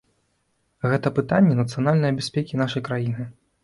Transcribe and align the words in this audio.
Гэта 0.89 1.13
пытанні 1.19 1.59
нацыянальнае 1.61 2.13
бяспекі 2.19 2.63
нашай 2.67 2.81
краіны. 2.93 3.33